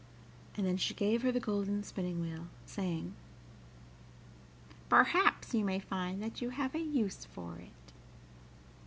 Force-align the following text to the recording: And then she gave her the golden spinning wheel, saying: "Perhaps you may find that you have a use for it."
And 0.57 0.65
then 0.65 0.77
she 0.77 0.95
gave 0.95 1.21
her 1.21 1.31
the 1.31 1.39
golden 1.39 1.83
spinning 1.83 2.19
wheel, 2.21 2.47
saying: 2.65 3.13
"Perhaps 4.89 5.53
you 5.53 5.63
may 5.63 5.77
find 5.77 6.23
that 6.23 6.41
you 6.41 6.49
have 6.49 6.73
a 6.73 6.79
use 6.79 7.23
for 7.25 7.59
it." 7.59 7.93